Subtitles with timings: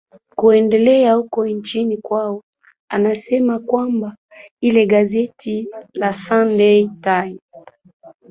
[0.11, 2.43] K kuendelea huku nchini kwao
[2.91, 4.15] anasema kwamba
[4.61, 7.39] hile gazeti la sunday times